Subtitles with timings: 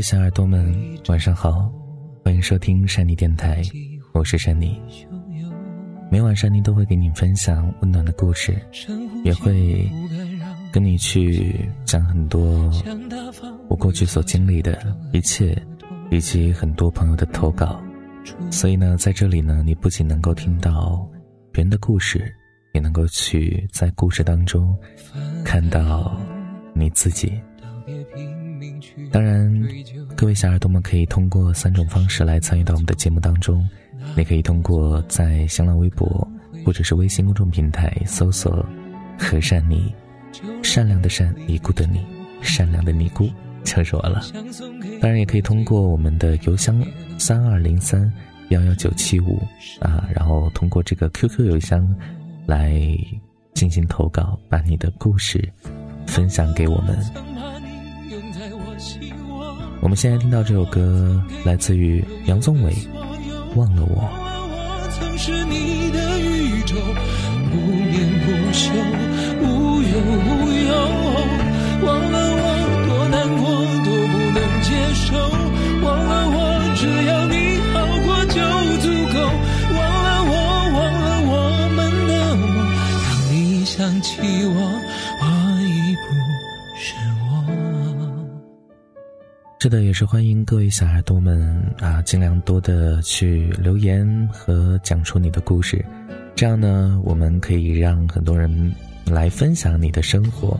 [0.00, 0.74] 小耳朵们，
[1.08, 1.70] 晚上好，
[2.24, 3.60] 欢迎收听山妮电台，
[4.14, 4.80] 我是山妮。
[6.10, 8.58] 每晚山妮都会给你分享温暖的故事，
[9.24, 9.86] 也会
[10.72, 12.70] 跟你去讲很多
[13.68, 15.54] 我过去所经历的一切，
[16.10, 17.78] 以及很多朋友的投稿。
[18.50, 21.06] 所以呢，在这里呢，你不仅能够听到
[21.52, 22.34] 别人的故事，
[22.72, 24.74] 也能够去在故事当中
[25.44, 26.18] 看到
[26.74, 27.38] 你自己。
[29.10, 29.68] 当然，
[30.16, 33.68] 各位小耳朵们可以通过三种方式来参与到我们的节目当中。
[34.16, 36.26] 你可以通过在新浪微博。
[36.62, 38.62] 或者是微信公众平台搜索
[39.18, 39.94] “和善你”，
[40.62, 42.04] 善良的善，尼姑的你，
[42.42, 43.30] 善良的尼姑
[43.64, 44.20] 就是我了。
[45.00, 46.84] 当然也可以通过我们的邮箱
[47.16, 48.12] 三二零三
[48.50, 49.40] 幺幺九七五
[49.80, 51.96] 啊，然后通过这个 QQ 邮箱
[52.44, 52.78] 来
[53.54, 55.50] 进行投稿，把你的故事
[56.06, 57.29] 分享给我们。
[59.80, 62.72] 我们现在听到这首歌来自于杨宗纬，
[63.56, 64.02] 《忘了我》。
[67.50, 68.70] 不眠不休，
[69.40, 69.44] 无
[69.82, 70.28] 忧无
[70.68, 70.70] 忧。
[71.82, 72.44] 忘了我
[72.86, 73.42] 多难过，
[73.84, 75.08] 多不能接受。
[75.82, 76.38] 忘了我，
[76.76, 77.34] 只要你
[77.72, 78.38] 好过就
[78.78, 79.16] 足够。
[79.74, 80.32] 忘了我，
[80.76, 81.34] 忘了我
[81.74, 82.38] 们的梦，
[83.02, 83.34] 让你
[83.64, 84.58] 想起，我
[89.62, 95.84] 是的，也是欢迎各位小耳朵们啊，尽量多的去留言和讲出你的故事。
[96.34, 100.58] 这样呢，我们可以让很多人来分享你的生活，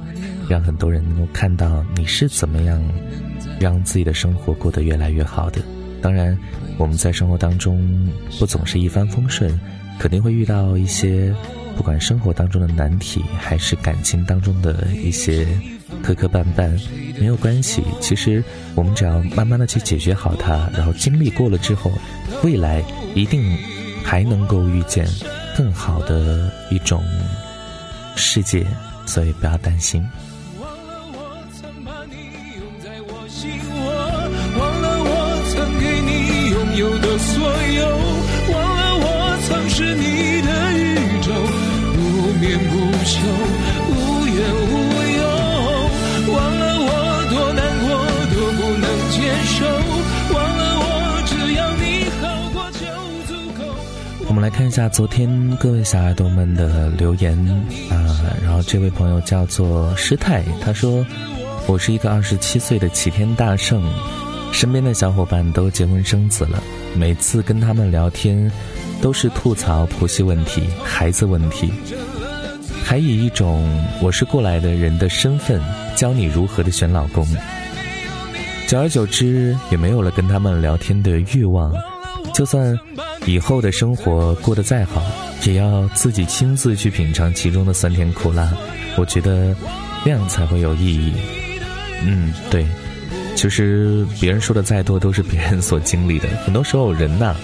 [0.51, 2.79] 让很多人能够看到你是怎么样
[3.59, 5.63] 让自己的生活过得越来越好的。
[6.03, 6.39] 当然，
[6.77, 8.07] 我们在生活当中
[8.39, 9.59] 不总是一帆风顺，
[9.99, 11.35] 肯定会遇到一些
[11.75, 15.49] 不管生活当中的难题，还是感情当中的一些
[16.03, 16.71] 磕磕绊绊，
[17.19, 17.83] 没有关系。
[18.01, 18.43] 其实
[18.75, 21.91] 我们只要慢慢的去解决好它，然后经历过了之后，
[22.43, 22.83] 未来
[23.15, 23.57] 一定
[24.05, 25.07] 还能够遇见。
[25.57, 27.05] 更好的一种
[28.17, 28.65] 世界，
[29.05, 30.03] 所以不要担心。
[30.59, 32.15] 忘了我曾把你
[32.57, 33.85] 拥在我心窝，
[34.59, 35.11] 忘了我
[35.53, 37.85] 曾给你拥有的所有，
[38.55, 41.29] 忘了我曾是你的宇宙，
[41.93, 41.99] 不
[42.41, 42.73] 眠不
[43.05, 43.21] 休，
[54.41, 55.55] 们来看一下昨天。
[55.59, 57.37] 各位小耳朵们的留言
[57.91, 61.05] 啊，然后这位朋友叫做师太，他说
[61.69, 63.85] ：“我是一个二十七岁的齐天大圣，
[64.51, 66.63] 身边的小伙伴都结婚生子了，
[66.97, 68.51] 每次跟他们聊天，
[69.03, 71.71] 都是吐槽婆媳问题、孩子问题，
[72.83, 73.63] 还以一种
[74.01, 75.61] 我是过来的人的身份
[75.95, 77.29] 教你如何的选老公。
[78.67, 81.75] 久而久之，也没有了跟他们聊天的欲望，
[82.33, 82.79] 就算
[83.27, 85.03] 以后的生活过得再好。”
[85.47, 88.53] 也要自己亲自去品尝其中的酸甜苦辣，
[88.99, 89.57] 我觉得
[90.05, 91.15] 那样才会有意义。
[92.05, 92.67] 嗯，对，
[93.35, 96.29] 其实别人说的再多都是别人所经历的。
[96.45, 97.35] 很多时候人呐，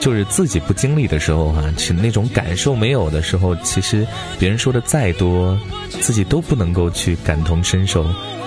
[0.00, 4.06] 就是自己不经历的时候啊，是那种感受没有的时候，其实
[4.38, 5.58] 别人说的再多，
[6.00, 8.06] 自己都不能够去感同身受。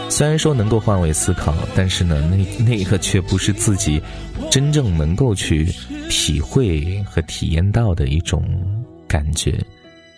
[0.09, 4.01] 虽然说能够换位思考，但是呢，那那个却不是自己
[4.49, 5.65] 真正能够去
[6.09, 8.43] 体会和体验到的一种。
[9.07, 9.63] 感觉，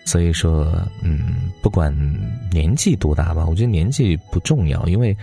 [0.05, 0.65] 所以说，
[1.03, 1.93] 嗯，不管
[2.51, 5.15] 年纪多大吧，我觉得年纪不重要，因为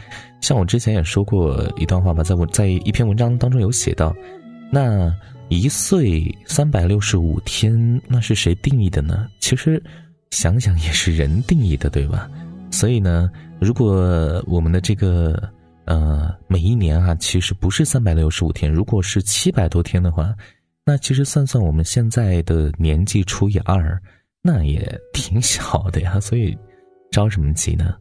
[0.43, 4.15] 像我之前也说过一段话吧，在我在一篇文章当中有写到，
[4.71, 5.13] 那
[5.49, 9.27] 一岁三百六十五天，那是谁定义的呢？
[9.41, 9.83] 其实
[10.31, 12.31] 想想也是人定义的，对吧？
[12.75, 13.31] 所以呢，
[13.61, 15.51] 如果我们的这个
[15.85, 20.35] 呃每一年啊，其实不是三百六十五天，如果是七百多天的话。
[20.87, 23.99] 那其实算算我们现在的年纪除以二，
[24.43, 26.21] 那也挺小的呀。
[26.21, 26.55] 所以
[27.11, 27.95] 着什么急呢？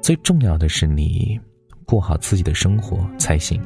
[0.00, 1.38] 最重要的是你
[1.84, 3.60] 过好自己的生活才行。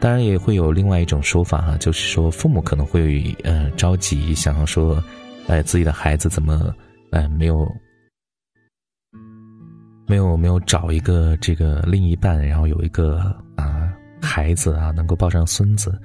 [0.00, 5.04] 当然也会有另外一种说法哈，就是说父母可能会呃着急，想要说，
[5.46, 6.74] 哎自己的孩子怎么
[7.10, 7.70] 哎没有
[10.08, 13.18] 没有没有找一个这个另一半，然后有一个
[13.56, 15.96] 啊孩子啊能够抱上孙子。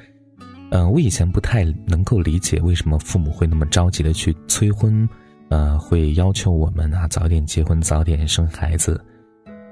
[0.72, 5.08] 嗯，我以前不太能够理解为什么父母会那么着急的去催婚，
[5.50, 9.00] 呃，会要求我们啊早点结婚，早点生孩子。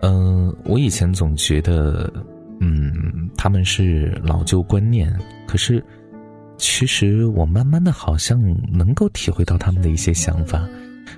[0.02, 2.12] 嗯，我以前总觉得，
[2.60, 5.14] 嗯，他们是老旧观念。
[5.48, 5.84] 可是，
[6.58, 8.40] 其实我慢慢的好像
[8.72, 10.66] 能够体会到他们的一些想法。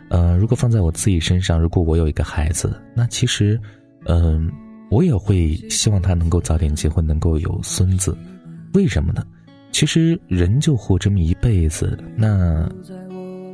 [0.10, 3.60] 呃，如果放在我自己身上，如果我有一个孩子，那其实，
[4.06, 4.52] 嗯，
[4.90, 8.18] 我也会希望他能够早点结婚，能够有孙子。
[8.74, 9.26] 为什么呢？
[9.72, 12.70] 其实人就活这么一辈子，那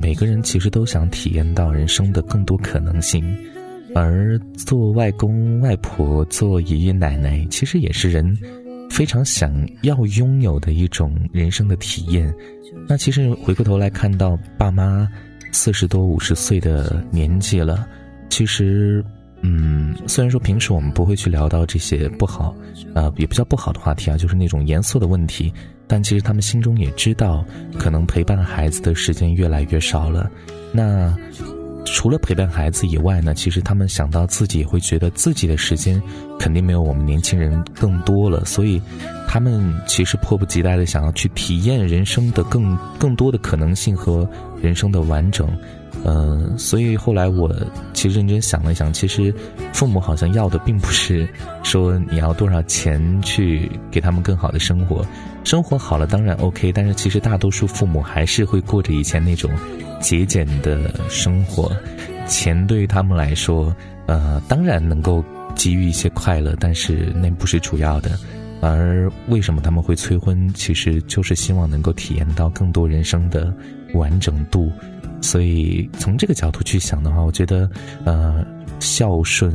[0.02, 3.24] 每个人其实都想体验到人生的更多可能性。
[3.96, 8.38] 而做外公外婆、做爷爷奶奶，其实也是人
[8.92, 12.32] 非常想要拥有的一种人生的体验。
[12.88, 15.10] 那其实回过头来看到爸妈
[15.52, 17.88] 四十多、五十岁的年纪了，
[18.30, 19.04] 其实，
[19.42, 22.56] 嗯，虽然说平时我们不会去聊到这些不好，
[22.94, 25.54] 啊，也不叫不好的话题啊，就是那种严肃的问题，
[25.88, 27.44] 但其实他们心中也知道，
[27.78, 30.30] 可能陪伴孩子的时间越来越少了。
[30.72, 31.16] 那。
[31.86, 36.02] 除了陪伴孩子以外呢，其实他们想到自己会觉得自己的时间
[36.38, 38.82] 肯定没有我们年轻人更多了，所以
[39.28, 44.28] 他们其实迫不及待的想要去体验人生的更更多的可能性和
[44.62, 45.50] 人生的完整。
[46.06, 47.54] 嗯，所以后来我
[47.94, 49.34] 其实认真想了想，其实
[49.74, 51.28] 父母好像要的并不是
[51.64, 55.06] 说你要多少钱去给他们更好的生活，
[55.50, 59.50] 生活好了当然 OK，但是其实大多数父母还是会过着以前那种。
[60.00, 61.76] 节俭的生活，
[62.28, 63.76] 钱对于他们来说，
[64.06, 65.26] 呃，当然能够
[65.56, 68.12] 给予一些快乐，但是那不是主要的。
[68.62, 73.52] 而为什么他们会催婚，其实就是希望能够体验到更多人生的
[73.96, 74.72] 完整度。
[75.20, 77.70] 所以从这个角度去想的话，我觉得，
[78.06, 78.46] 呃，
[78.80, 79.54] 孝顺，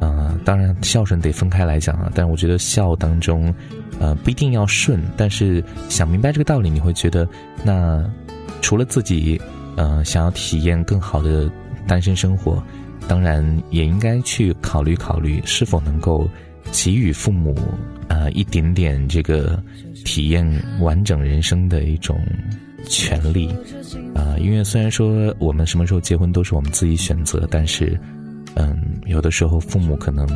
[0.00, 2.10] 呃，当然孝顺得分开来讲啊。
[2.14, 3.54] 但我觉得孝当中，
[4.00, 7.28] 呃，不一定要顺，但是想明白这个道理，你会觉得，
[7.62, 8.04] 那
[8.60, 9.40] 除了自己。
[9.76, 11.50] 呃，想要体验更好的
[11.86, 12.62] 单身生活，
[13.08, 16.28] 当然也应该去考虑考虑是否能够
[16.70, 17.56] 给予父母
[18.08, 19.62] 呃一点点这个
[20.04, 20.44] 体验
[20.80, 22.20] 完整人生的一种
[22.84, 23.48] 权利
[24.12, 24.36] 啊。
[24.38, 27.98] 因为虽然说我们什么时候结婚都是我们自己选择，但是
[28.54, 30.26] 嗯，有的时候父母可能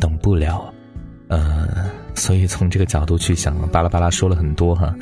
[0.00, 0.72] 等不了，
[1.28, 1.68] 呃，
[2.14, 4.94] 所以从这个角度去想，巴拉巴拉说了很多哈。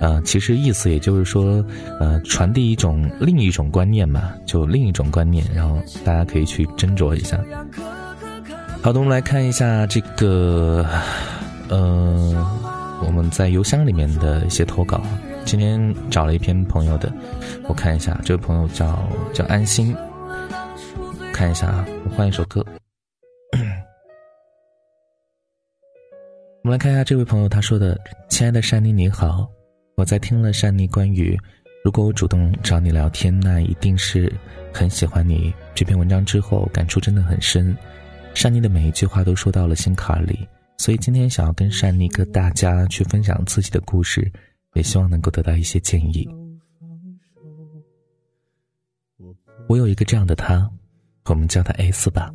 [0.00, 1.64] 呃，其实意思也就是说，
[2.00, 7.38] 呃，传递一种另一种观念嘛，就另一种观念，然后大家可以去斟酌一下。
[8.82, 10.84] 好的，我们来看一下这个，
[11.68, 12.46] 呃，
[13.06, 15.00] 我们在邮箱里面的一些投稿。
[15.44, 17.10] 今天找了一篇朋友的，
[17.68, 19.94] 我看一下，这位朋友叫叫安心。
[21.34, 22.64] 看一下啊，我换一首歌。
[26.62, 28.00] 我们来看一下这位朋友他说的
[28.30, 29.50] ：“亲爱的山妮，你好。”
[29.98, 31.36] 我在听了善妮关于，
[31.84, 34.32] 如果我主动找你聊天，那一定是
[34.72, 37.76] 很喜欢你这篇文章之后，感触真的很深。
[38.32, 40.48] 善妮的每一句话都说到了心坎里，
[40.78, 44.30] 所以今天想要跟善妮跟大家去分享自己的故事，
[44.74, 46.28] 也希望能够得到一些建议。
[49.68, 50.70] 我有一个这样的他，
[51.30, 52.30] 我们叫他 S 吧。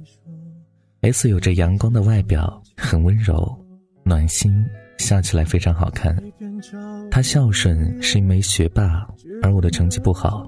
[1.02, 3.58] S 有着阳光的外表，很温柔，
[4.04, 4.66] 暖心。
[4.98, 6.14] 笑起来非常好看，
[7.10, 9.08] 他孝顺是一枚学霸，
[9.42, 10.46] 而我的成绩不好。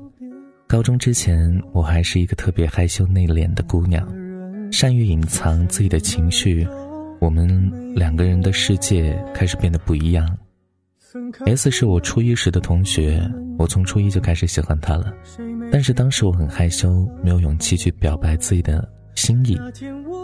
[0.68, 4.06] 高中之前，我还是一个特别害羞内敛的姑娘，
[4.70, 6.68] 善于隐藏自己的情绪。
[7.22, 10.28] 我们两个人的世界开始变得不一样。
[11.46, 13.22] S 是我初一时的同学，
[13.58, 15.14] 我从初一就开始喜欢他了，
[15.70, 19.60] 但是当时我很害羞，没有勇气去表白自己的心意。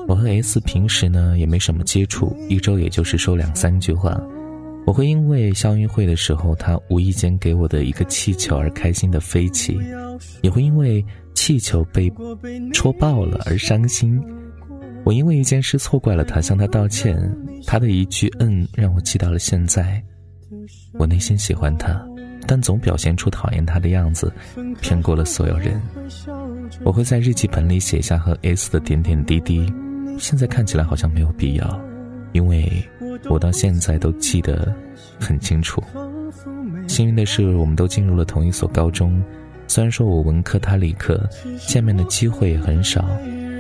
[0.08, 4.18] 我和 S 平时呢也没什么接触，一周也就是说两三句话。
[4.86, 9.78] 我会因为校运会的时候他无意间给我的一个气球而开心的飞起，
[10.42, 12.10] 也会因为气球被
[12.72, 14.18] 戳爆了而伤心。
[15.04, 17.20] 我因为一件事错怪了他，向他道歉，
[17.66, 20.02] 他的一句“嗯”让我气到了现在。
[20.94, 22.02] 我内心喜欢他，
[22.48, 24.32] 但总表现出讨厌他的样子，
[24.82, 25.82] 骗过了所有人。
[26.84, 29.72] 我会在日记本里写下和 S 的点点滴滴。
[30.20, 31.82] 现在看起来好像没有必要，
[32.32, 32.84] 因为
[33.30, 34.74] 我到现在都记得
[35.20, 35.84] 很清楚。
[36.88, 39.22] 幸运的是，我们都进入了同一所高中，
[39.68, 41.22] 虽然说我文科，他理科，
[41.68, 43.06] 见面的机会也很少，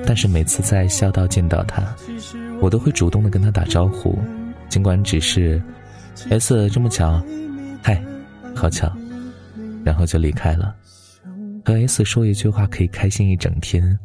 [0.06, 1.84] 但是每次在校道见到他，
[2.60, 4.18] 我都会主动的跟他打招呼，
[4.70, 5.62] 尽管只是
[6.26, 7.24] S 这么巧，
[7.82, 8.04] 嗨，
[8.56, 8.92] 好巧，
[9.86, 10.76] 然后就离开了。
[11.64, 13.98] 和 S 说一句话可以开心一整天。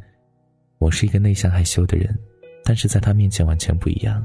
[0.78, 2.16] 我是一个内向害羞的人。
[2.64, 4.24] 但是在他面前完全不一样，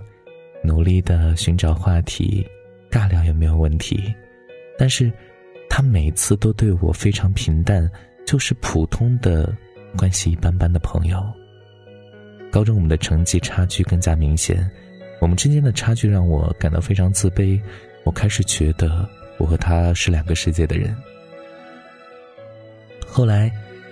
[0.63, 2.45] 努力的寻找话题，
[2.91, 4.13] 尬聊也没有问题。
[4.77, 5.11] 但是，
[5.67, 7.89] 他每次都对我非常平淡，
[8.27, 9.51] 就是普通的
[9.97, 11.23] 关系一般般的朋友。
[12.51, 14.69] 高中我们的成绩差距更加明显，
[15.19, 17.59] 我们之间的差距让我感到非常自卑。
[18.03, 19.07] 我开始觉得
[19.37, 20.95] 我和他是两个世界的人。
[23.05, 23.51] 后来，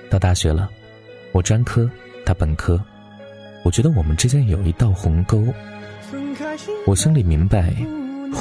[0.09, 0.69] 到大学了，
[1.31, 1.89] 我专科，
[2.25, 2.79] 他本科。
[3.63, 5.43] 我觉得我们之间有一道鸿沟。
[6.85, 7.73] 我心里明白，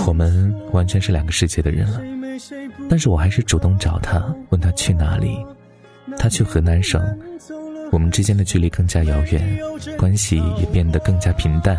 [0.07, 2.01] 我们完全是两个世界的人了。
[2.89, 5.45] 但是我还是主动找他，问他去哪里。
[6.19, 7.03] 他去河南省，
[7.91, 9.59] 我们之间的距离更加遥远，
[9.97, 11.77] 关系也变得更加平淡。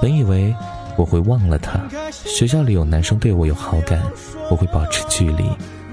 [0.00, 0.54] 本以为
[0.96, 4.00] 我会忘了他，学校里有男生对我有好感，
[4.50, 5.44] 我会保持距离，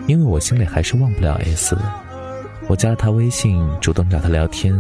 [0.08, 1.78] 因为我心里还是忘不了 S。
[2.68, 4.74] 我加了他微信，主动找他聊天。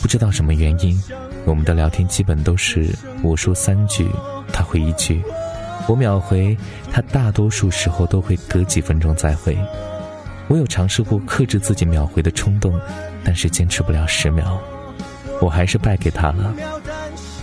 [0.00, 1.00] 不知道什么原因，
[1.44, 4.08] 我们的聊天基本都是我说三句，
[4.52, 5.22] 他回一句，
[5.86, 6.56] 我秒回，
[6.90, 9.56] 他大多数时候都会隔几分钟再回。
[10.48, 12.78] 我有尝试过克制自己秒回的冲动，
[13.24, 14.60] 但是坚持不了十秒，
[15.40, 16.52] 我还是败给他了。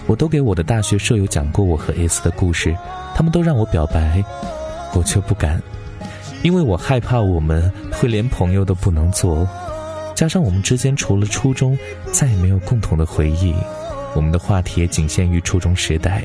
[0.10, 2.76] 我都给我的大学舍友讲过我和 S 的故事，
[3.14, 4.24] 他们都让我表白，
[4.96, 5.62] 我却不敢。
[6.42, 9.48] 因为我害怕我们会连朋友都不能做，
[10.16, 11.78] 加上我们之间除了初中
[12.12, 13.54] 再也没有共同的回忆，
[14.16, 16.24] 我们的话题也仅限于初中时代，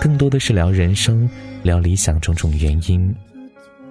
[0.00, 1.28] 更多的是聊人生、
[1.64, 3.12] 聊理想种种原因。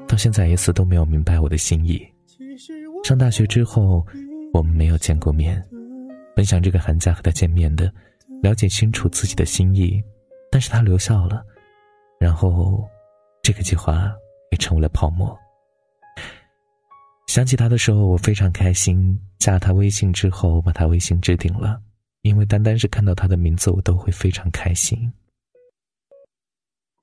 [0.07, 2.01] 到现在，S 都没有明白我的心意。
[3.03, 4.05] 上大学之后，
[4.53, 5.62] 我们没有见过面，
[6.34, 7.91] 本想这个寒假和他见面的，
[8.41, 10.01] 了解清楚自己的心意，
[10.51, 11.44] 但是他留校了，
[12.20, 12.88] 然后
[13.41, 14.12] 这个计划
[14.51, 15.38] 也成为了泡沫。
[17.27, 19.20] 想起他的时候，我非常开心。
[19.38, 21.79] 加他微信之后，把他微信置顶了，
[22.22, 25.12] 因为单单是看到他的名字，我都会非常开心。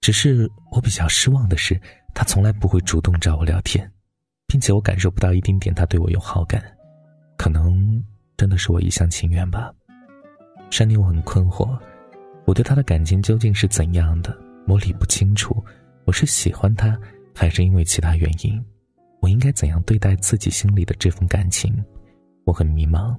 [0.00, 1.80] 只是我比较失望的是，
[2.12, 3.90] 他从来不会主动找我聊天，
[4.46, 6.62] 并且我感受不到一丁点他对我有好感。
[7.38, 8.02] 可能
[8.36, 9.72] 真的是我一厢情愿吧。
[10.74, 11.78] 珊妮，我很困惑，
[12.46, 14.36] 我对他的感情究竟是怎样的？
[14.66, 15.64] 我理不清楚，
[16.04, 16.98] 我是喜欢他，
[17.32, 18.60] 还是因为其他原因？
[19.20, 21.72] 我应该怎样对待自己心里的这份感情？
[22.44, 23.16] 我很迷茫。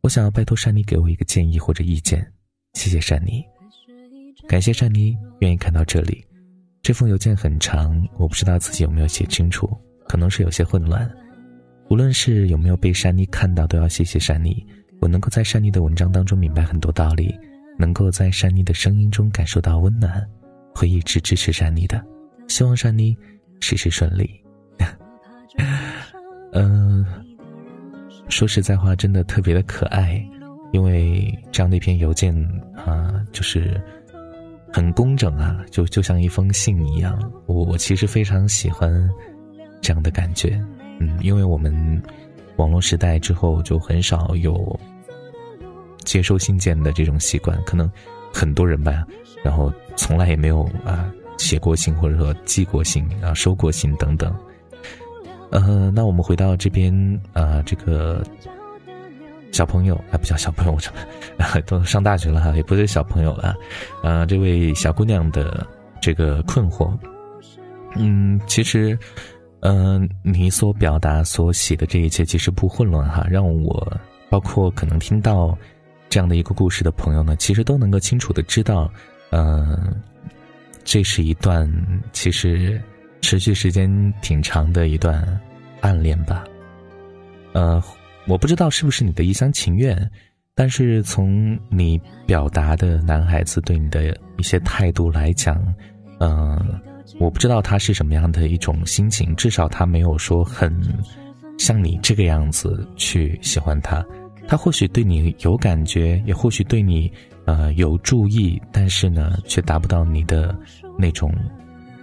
[0.00, 2.26] 我想要拜托珊妮给我一个建议或者意见，
[2.72, 3.44] 谢谢珊妮。
[4.48, 6.24] 感谢珊妮愿意看到这里。
[6.80, 9.70] 这封邮件很长，我不知道自己有没有写清楚，
[10.08, 11.06] 可能是有些混乱。
[11.90, 14.66] 无论是有没有被珊妮看到，都要谢谢珊妮。
[15.00, 17.34] 我能够在珊妮的文章当中明白很多道理，
[17.78, 20.24] 能够在珊妮的声音中感受到温暖，
[20.74, 22.02] 会一直支持珊妮的。
[22.48, 23.16] 希望珊妮
[23.60, 24.28] 事事顺利。
[26.52, 27.04] 嗯，
[28.28, 30.24] 说实在话，真的特别的可爱，
[30.72, 32.34] 因为这样的一篇邮件
[32.74, 33.80] 啊，就是
[34.72, 37.18] 很工整啊，就就像一封信一样。
[37.46, 39.08] 我我其实非常喜欢
[39.80, 40.60] 这样的感觉，
[41.00, 42.02] 嗯，因为我们
[42.56, 44.78] 网络时代之后就很少有
[46.04, 47.90] 接收信件的这种习惯，可能
[48.32, 49.04] 很多人吧，
[49.42, 54.34] 然后从来也没有啊写过信或者说寄过信啊收过信等等。
[55.50, 56.92] 呃，那我们回到这边
[57.32, 58.22] 啊，这个
[59.52, 63.54] 小朋友啊不叫小朋友，什么都上大学了哈，也不是小朋友了。
[64.02, 65.64] 啊，这位小姑娘的
[66.00, 66.92] 这个困惑，
[67.94, 68.98] 嗯，其实，
[69.64, 75.58] 嗯，你所表达、所写的这一切其实不混乱哈，让我包括可能听到
[76.08, 78.88] 这样的一个故事的朋友呢，其实都能够清楚的知道，
[79.30, 80.00] 嗯，
[80.84, 81.68] 这是一段
[82.12, 82.80] 其实。
[83.26, 85.40] 持续时间挺长的一段
[85.80, 86.44] 暗恋吧，
[87.54, 87.82] 呃，
[88.26, 89.98] 我不知道是不是你的一厢情愿，
[90.54, 95.56] 但是从你表达的男孩子对你的一些态度来讲，
[96.20, 96.78] 嗯，
[97.18, 100.72] 我不知道他是什么样的一种心情，至少他没有说很
[101.58, 104.04] 像你这个样子去喜欢他，
[104.48, 107.10] 他或许对你有感觉，也或许对你
[107.44, 110.56] 呃有注意，但是呢，却达不到你的
[110.98, 111.32] 那种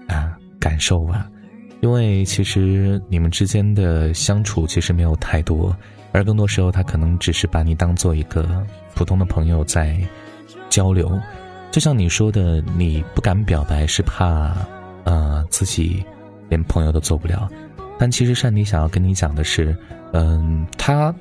[0.08, 0.38] 啊。
[0.62, 1.28] 感受吧，
[1.80, 5.76] 因为其实你们之间的相处其实没有太多，
[6.12, 10.00] 而更多时候他可能只是把你当做一个普通的朋友在
[10.70, 11.20] 交流。
[11.72, 14.56] 就像你说的，你不敢表白是怕，
[15.04, 16.04] 呃，自己
[16.50, 17.50] 连朋友都做不了。
[18.00, 19.76] 但其实善妮想要跟你讲的是，
[20.14, 21.14] 嗯，他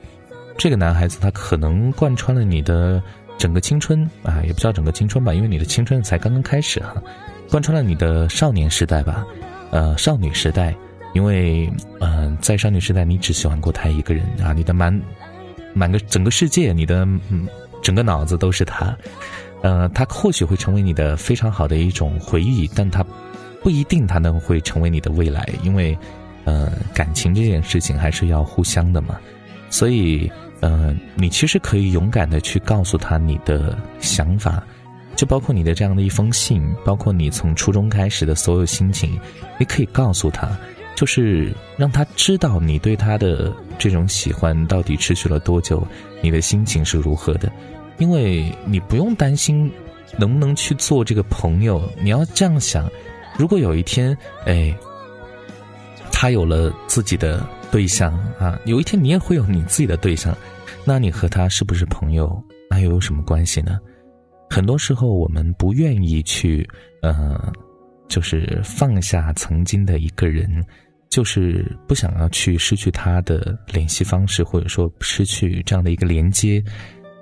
[0.56, 3.02] 这个男孩子他可能贯穿了你的
[3.38, 7.02] 整个青春啊，也不叫整个青春吧，因为你的青春才刚刚开始哈。
[7.50, 9.26] 贯穿了你的少年时代吧，
[9.70, 10.72] 呃，少女时代，
[11.14, 11.68] 因为，
[11.98, 14.96] 嗯，在少女时代，你只喜欢过他一个人啊，你的满，
[15.74, 17.48] 满个整个世界，你的嗯，
[17.82, 18.96] 整个脑子都是他，
[19.62, 23.04] 呃，他或许会成为你的非常好的一种回忆，但他
[23.62, 25.96] 不一定他能会成为你的未来，因为，
[26.44, 29.20] 呃，感情这件事情还是要互相的嘛，
[29.68, 34.62] 所以，呃，你其实可以勇敢的去告诉他你的想法。
[35.16, 39.20] 就包括你的这样的一封信，包括你从初中开始的所有心情，
[39.58, 40.56] 你可以告诉他，
[40.94, 45.86] 就是让他知道你对他的这种喜欢到底持续了多久，
[46.22, 47.52] 你的心情是如何的，
[47.98, 49.70] 因为你不用担心
[50.16, 51.82] 能不能去做这个朋友。
[52.00, 52.88] 你要这样想，
[53.40, 54.76] 如果有一天，哎，
[56.12, 57.42] 他有了自己的
[57.72, 60.36] 对象啊，有一天你也会有你自己的对象，
[60.84, 63.80] 那你和他是不是朋友，那又有什么关系呢？
[64.50, 66.68] 很多时候我们不愿意去，
[67.00, 67.50] 呃，
[68.08, 70.62] 就是放下曾经的一个人。
[71.08, 76.62] 就是不想要去失去他的联系方式，或者说失去这样的一个连接，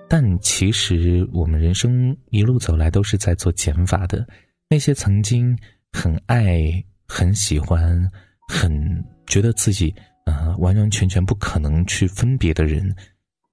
[0.06, 4.26] 但其实我们人生一路走来都是在做减法的。
[4.68, 5.58] 那些曾经
[5.92, 8.10] 很爱、很喜欢、
[8.48, 9.94] 很觉得自己
[10.26, 12.94] 呃完完全全不可能去分别的人，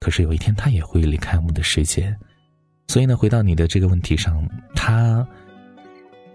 [0.00, 2.14] 可是有一天他也会离开我们的世界。
[2.88, 5.26] 所以呢，回到你的这个问题上，他。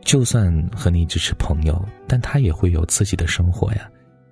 [0.04, 3.88] 就算和你只是朋友，但他也会有自己的生活呀。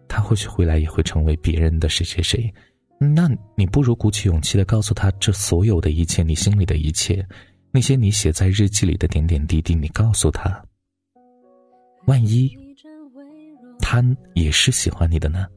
[0.08, 2.52] 他或许回来也会成为别人的谁谁谁。
[3.00, 7.24] 那你不如鼓起勇气的告诉他，这所有的一切，你心里的一切，
[7.72, 10.60] 那些你写在日记里的点点滴滴，你告诉他。
[12.06, 12.52] 万一
[13.80, 14.04] 他
[14.34, 15.48] 也是喜欢你的呢？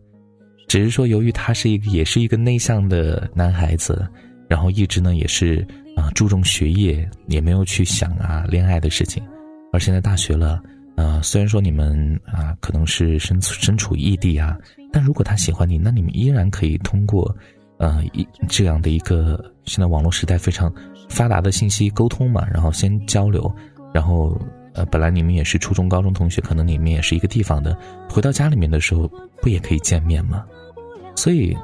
[0.68, 4.08] 只是说，由于他是一个，也是一个内向的男孩子，
[4.48, 9.22] 然后一直呢也是啊注重学业，也没有去想啊恋爱的事情。
[9.70, 10.62] 而现在大学了，
[10.96, 14.56] 呃，虽然说你们啊可能是身身处异地啊，
[14.90, 17.36] 但如果他喜欢你，那你们依然可以通过，
[17.78, 20.72] 呃，一这样的一个现在网络时代非常
[21.08, 23.54] 发达的信息沟通嘛，然后先交流，
[23.92, 24.40] 然后
[24.74, 27.76] 呃，本来你们也是初中、高中同学，可能你们也是一个地方的，
[28.08, 29.10] 回到家里面的时候
[29.40, 30.44] 不也可以见面吗？
[31.14, 31.56] 所以，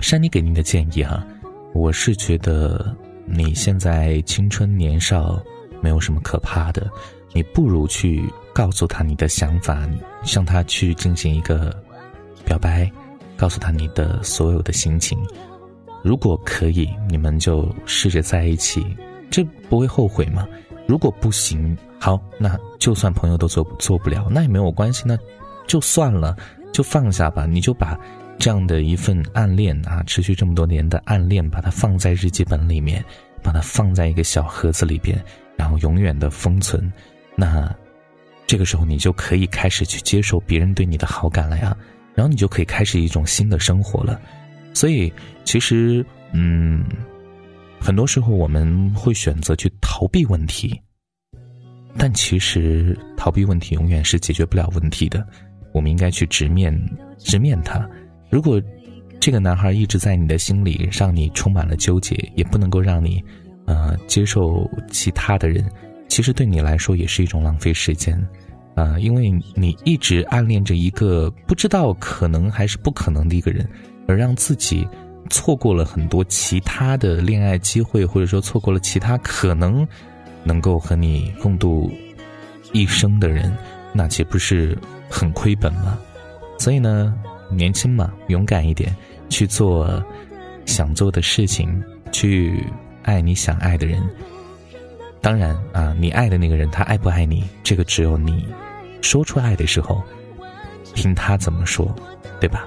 [0.00, 1.26] 山妮给您的建议哈，
[1.74, 5.42] 我是觉得你现在青春年少。
[5.80, 6.90] 没有什么可怕的，
[7.32, 9.88] 你不如去告诉他你的想法，
[10.24, 11.72] 向他去进行一个
[12.44, 12.90] 表白，
[13.36, 15.16] 告诉他你的所有的心情。
[16.02, 18.84] 如果可以，你们就试着在一起，
[19.30, 20.48] 这不会后悔吗？
[20.88, 25.18] 如果不行，好，那就算朋友都做做不了，那也没有关系，那
[25.66, 26.36] 就算了，
[26.72, 27.46] 就放下吧。
[27.46, 27.98] 你就把
[28.38, 33.04] 这样的一份暗恋啊，持续这么多年的暗恋，把它放在日记本里面，
[33.42, 35.22] 把它放在一个小盒子里边。
[35.56, 36.92] 然后永远的封存，
[37.34, 37.74] 那
[38.46, 41.76] 这个时候你就可以开始去接受别人对你的好感了呀，
[42.14, 44.20] 然后你就可以开始一种新的生活了。
[44.72, 46.84] 所以其实，嗯，
[47.80, 50.80] 很多时候我们会选择去逃避问题，
[51.96, 55.26] 但其实逃避问题永远是解决不了问题的。
[55.72, 56.78] 我们应该去直面，
[57.18, 57.88] 直面它。
[58.30, 58.60] 如果
[59.20, 63.22] 这个男孩一直在你的心里，让你充满了纠结，也不能够让你。
[63.66, 65.62] 呃，接受其他的人，
[66.08, 68.18] 其实对你来说也是一种浪费时间，
[68.74, 73.68] 啊，因为你一直暗恋着一个不知道可能还是不可能的一个人，
[74.06, 74.88] 而让自己
[75.28, 79.86] 错过了很多其他的恋爱机会，或者说错过了其他可能
[80.48, 81.92] 能够和你共度
[82.72, 83.54] 一生的人，
[83.92, 84.76] 那岂不是
[85.08, 85.98] 很亏本吗？
[86.58, 87.14] 所以呢，
[87.50, 88.96] 年轻嘛，勇敢一点，
[89.28, 90.02] 去做
[90.64, 92.64] 想做的事情，去。
[93.04, 94.06] 爱你想爱的人，
[95.22, 98.46] 当然啊，你爱的那个人他爱不爱你，这个只有你
[99.00, 100.02] 说出爱的时候，
[100.94, 101.90] 听他怎么说，
[102.38, 102.66] 对吧？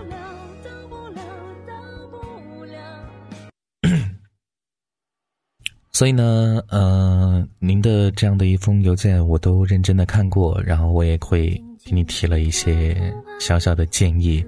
[5.94, 11.50] 所以呢，呃，您的这样的一封邮件我都认真的看过，然后我也会
[11.84, 14.44] 给你提了一些小小的建议，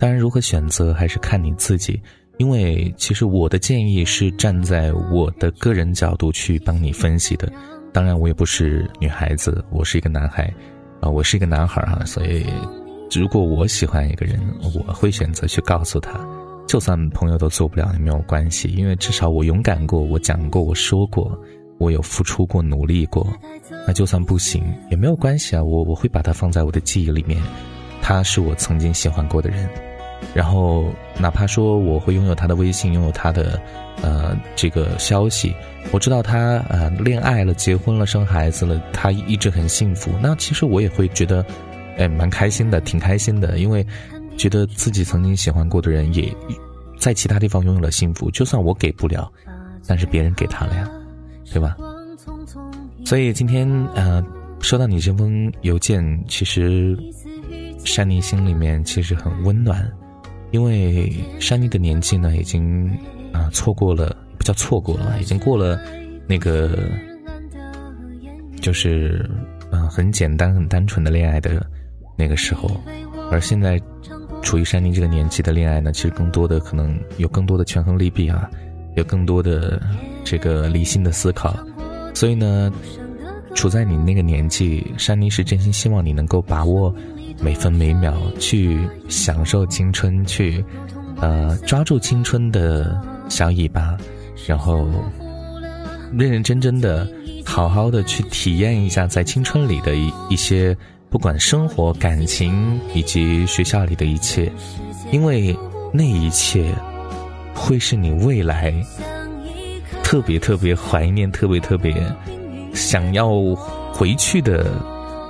[0.00, 2.00] 当然如何选择还是看你自己。
[2.38, 7.52] 因为其实我的建议是站在我的个人角度去帮你分析的，
[7.92, 10.44] 当然我也不是女孩子，我是一个男孩，
[11.00, 12.46] 啊，我是一个男孩哈，所以
[13.12, 16.24] 如果我喜欢一个人，我会选择去告诉他，
[16.68, 21.36] 就算朋友都做不了也没有关系，因为至少我勇敢过，我讲过，我说过，
[21.78, 23.26] 我有付出过，努力过，
[23.86, 27.42] 那就算不行也没有关系啊，我我会把它放在我的记忆里面，
[28.02, 29.66] 他是我曾经喜欢过的人。
[30.34, 30.84] 然后，
[31.18, 33.58] 哪怕说我会拥有他的微信，拥有他的，
[34.02, 35.54] 呃，这个消息，
[35.90, 40.10] 我知道他呃恋爱了、结婚了、生孩子了，他一直很幸福。
[40.20, 41.42] 那其实我也会觉得，
[41.96, 43.86] 哎，蛮开心的，挺开心的，因为
[44.38, 46.32] 觉得自己曾经喜欢过的人也
[46.98, 48.30] 在其他地方拥有了幸福。
[48.30, 49.30] 就算我给不了，
[49.86, 50.88] 但是别人给他了呀，
[51.52, 51.76] 对吧？
[53.04, 54.24] 所以今天呃，
[54.60, 56.96] 收到你这封邮件，其实
[57.84, 59.86] 山妮心里面其实很温暖。
[60.50, 62.88] 因为山妮的年纪呢，已经
[63.32, 65.78] 啊错过了，不叫错过了，已经过了
[66.26, 66.78] 那个
[68.60, 69.28] 就是
[69.70, 71.66] 嗯很简单、很单纯的恋爱的
[72.16, 72.70] 那个时候。
[73.30, 73.78] 而现在
[74.42, 78.48] 处于山妮这个年纪的恋爱呢，其实更多的可能有更多的权衡利弊啊，
[78.94, 79.80] 有更多的
[80.24, 81.54] 这个理性的思考，
[82.14, 82.72] 所以呢，
[83.54, 86.94] 处在你那个年纪，山妮是真心希望你能够把握
[87.40, 90.64] 每分每秒，去享受青春，去
[91.20, 93.96] 呃抓住青春的小尾巴，
[94.46, 94.88] 然后
[96.16, 97.06] 认认真真的。
[97.44, 100.76] 好好的去体验一下在青春里的一一些，
[101.10, 104.50] 不管生活、感情以及学校里的一切，
[105.10, 105.56] 因为
[105.92, 106.74] 那一切
[107.54, 108.74] 会是你未来
[110.02, 111.94] 特别特别怀念、特别特别
[112.74, 113.30] 想要
[113.92, 114.66] 回去的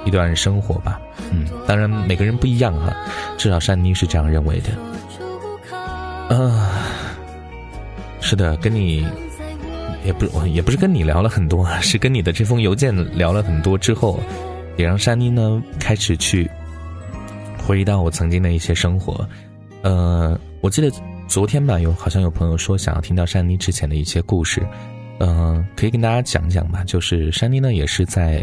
[0.04, 1.00] 一段生活吧。
[1.30, 2.92] 嗯，当然每个人不一样哈，
[3.36, 4.70] 至少珊妮是这样认为的。
[6.34, 6.70] 啊，
[8.20, 9.06] 是的，跟你。
[10.04, 14.18] 也不也不是跟你聊了很多，是跟你的这封邮件聊了很多之后，
[14.78, 16.50] 也让珊妮呢开始去
[17.66, 19.28] 回忆到我曾经的一些生活。
[19.82, 20.90] 呃，我记得
[21.26, 24.66] 昨天吧，有好像有朋友说想要听到珊妮之前的一些故事，
[25.18, 26.82] 嗯，可以跟大家讲讲吧。
[26.84, 28.42] 就是珊妮呢，也是在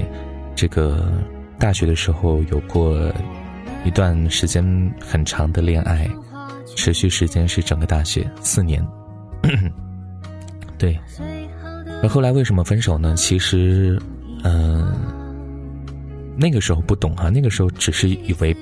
[0.55, 1.11] 这个
[1.57, 3.11] 大学的时候有过
[3.83, 4.63] 一段时间
[4.99, 6.07] 很长的恋爱，
[6.75, 8.85] 持续时间是整个大学四年。
[10.77, 10.99] 对。
[12.03, 13.15] 而后来为什么分手呢？
[13.15, 13.99] 其实，
[14.43, 14.93] 嗯，
[16.37, 18.55] 那个时候不懂哈，那个时候只是以为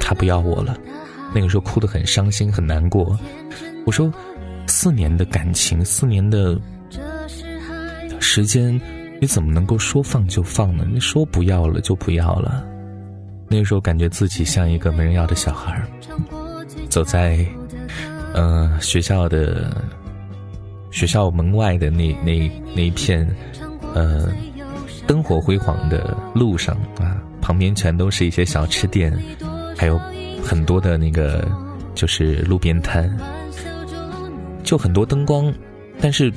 [0.00, 0.78] 他不要我了，
[1.34, 3.18] 那个时候哭得很伤心很难过。
[3.86, 4.12] 我说，
[4.66, 6.58] 四年的感情，四年的
[8.20, 8.80] 时间，
[9.20, 10.86] 你怎么能够说放就放呢？
[10.90, 12.64] 你说不要了就不要了。
[13.48, 15.82] 那个时候感觉自己像一个没人要的小孩，
[16.88, 17.44] 走在
[18.34, 19.84] 嗯学校的。
[20.92, 23.24] 学校门外的那那那一片，
[23.94, 24.28] 呃，
[25.10, 29.12] 灯火辉煌的路上啊，旁边全都是一些小吃店，
[29.76, 30.00] 还有
[30.40, 31.44] 很多的那个
[31.96, 33.12] 就是路边摊，
[34.62, 35.52] 就很多灯光。
[36.00, 36.32] 但是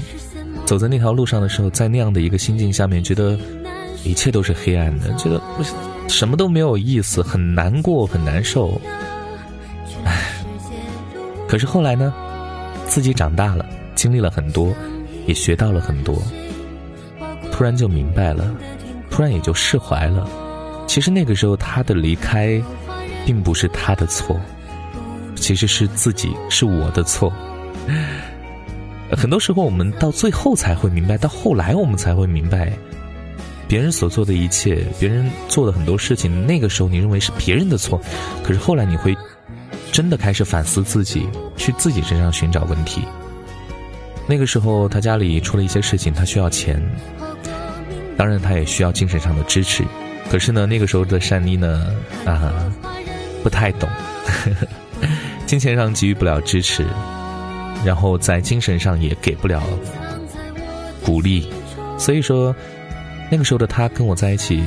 [0.66, 3.38] 走在那条路上的时候，在那样的一个心境下面，觉得
[4.04, 5.40] 一切都是黑暗的，觉得
[6.08, 8.82] 什么都没有意思，很难过，很难受。
[10.04, 10.20] 唉，
[11.48, 12.12] 可是后来呢，
[12.88, 13.64] 自己长大了。
[13.94, 14.74] 经历了很多，
[15.28, 16.20] 也学到了很多，
[17.54, 18.52] 突然就明白了，
[19.12, 20.28] 突然也就释怀了。
[20.88, 22.60] 其实那个时候他的离开，
[23.28, 24.36] 并不是他的错，
[25.36, 27.32] 其实是自己是我的错。
[29.16, 32.74] 很多时候我们到最后才会明白，到后来我们才会明白，
[33.68, 38.02] 别人所做的一切，别人做的很多事情，那个时候你认为是别人的错，
[38.44, 39.16] 可是后来你会
[39.92, 43.04] 真的开始反思自己，去自己身上寻找问题。
[44.28, 46.82] 那个时候，他家里出了一些事情，他需要钱，
[48.18, 49.84] 当然他也需要精神上的支持。
[50.30, 51.96] 可是呢，那个时候的善妮呢，
[52.26, 52.74] 啊，
[53.44, 53.90] 不太懂，
[55.46, 56.86] 金钱上给予不了支持，
[57.86, 59.62] 然后在精神上也给不了
[61.04, 61.48] 鼓励，
[61.98, 62.56] 所以说，
[63.30, 64.64] 那个时候的他跟我在一起，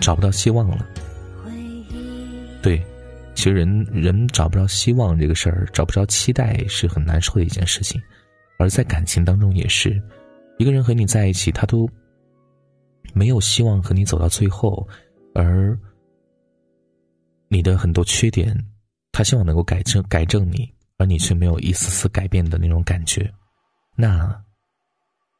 [0.00, 0.86] 找不到希望了。
[2.62, 2.82] 对。
[3.34, 8.00] 其实人人找不着希望这个事儿，找不着期待是很难受的一件事情，
[8.58, 10.02] 而在感情当中也是，
[10.58, 11.88] 一个人和你在一起，他都
[13.12, 14.86] 没有希望和你走到最后，
[15.34, 15.78] 而
[17.48, 18.56] 你的很多缺点，
[19.12, 23.32] 他希望能够改正改正你，而你却没有一丝丝改变的那种感觉，
[23.94, 24.42] 那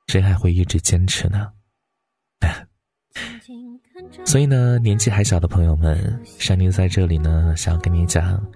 [0.07, 1.51] 谁还会一直坚持呢？
[4.27, 8.47] 所以呢，年纪还小的朋友们，山妮在这里呢，想要跟你讲，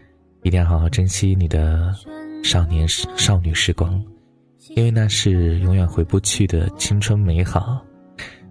[0.43, 1.95] 一定要好好珍惜你的
[2.45, 4.05] 少年少女时光，
[4.77, 7.81] 因为那是永远回不去的青春美好，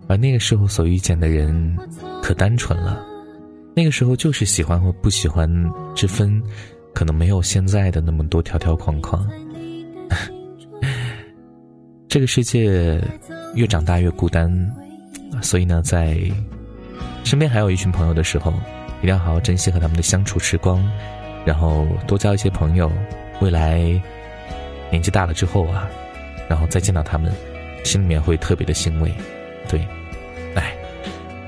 [0.08, 1.78] 而那个时候所遇见的人，
[2.22, 3.06] 可单纯了，
[3.76, 5.50] 那个时候就是喜欢或不喜欢
[5.96, 6.42] 之分，
[6.94, 9.28] 可能没有现在的那么多条条框框。
[12.08, 13.02] 这个世界
[13.56, 14.50] 越长大越孤单，
[15.42, 16.20] 所以呢，在。
[17.22, 18.52] 身边还有一群朋友的时候，
[19.02, 20.84] 一定要好好珍惜和他们的相处时光，
[21.46, 22.90] 然后多交一些朋友。
[23.42, 23.80] 未来
[24.90, 25.88] 年纪大了之后啊，
[26.50, 27.32] 然后再见到他们，
[27.86, 29.14] 心里面会特别的欣慰。
[29.70, 29.80] 对，
[30.56, 30.76] 哎，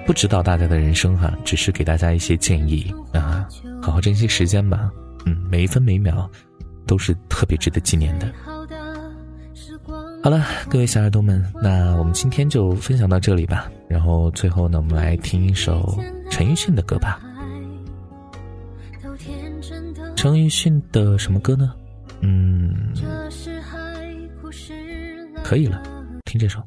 [0.06, 3.48] 不指导大家的人生哈，只是给大家一些建议啊，
[3.82, 4.92] 好好珍惜时间吧。
[5.26, 6.30] 嗯，每一分每秒
[6.86, 8.32] 都是特别值得纪念的。
[10.24, 13.70] 好了，各位小耳朵们，那我们今天就分享到这里吧。
[13.90, 15.98] 然后最后呢，我们来听一首
[16.30, 17.20] 陈奕迅的歌吧。
[20.16, 21.74] 陈奕迅的什么歌呢？
[22.22, 22.94] 嗯，
[25.52, 25.84] 可以了，
[26.24, 26.62] 听这首。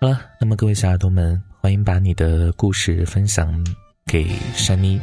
[0.00, 1.38] 好了，那么各位小耳朵们。
[1.60, 3.62] 欢迎把你的故事分享
[4.06, 4.98] 给珊妮，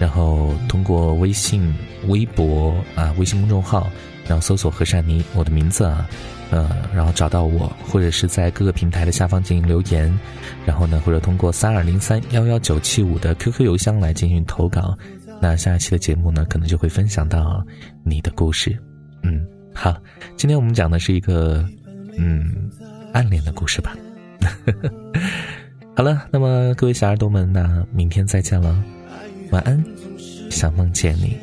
[0.00, 1.72] 然后通过微信、
[2.08, 3.88] 微博啊、微信公众号，
[4.26, 6.08] 然后搜索何珊妮我的名字啊，
[6.50, 10.12] 呃，然后找到我，或者是在各个平台的下方进行留言，
[10.66, 14.98] 然后呢，或者通过三二零三幺幺九七五的 QQ 邮箱来进行投稿。
[15.40, 17.64] 那下一期的节目呢，可能就会分享到
[18.04, 18.76] 你的故事。
[19.74, 20.00] 好，
[20.36, 21.66] 今天我们讲的是一个
[22.16, 22.70] 嗯
[23.12, 23.96] 暗恋的故事吧。
[25.96, 28.82] 好了，那么各位小耳朵们，那明天再见了，
[29.50, 29.84] 晚安，
[30.50, 31.36] 想梦见你。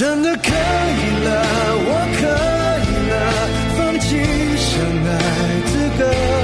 [0.00, 0.52] 真的可以
[1.26, 1.28] 了，
[1.84, 2.20] 我可
[2.88, 3.14] 以了，
[3.76, 4.06] 放弃
[4.56, 4.72] 相
[5.04, 5.10] 爱
[5.66, 6.39] 资格。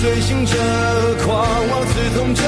[0.00, 0.54] 随形着，
[1.26, 2.42] 狂妄刺痛着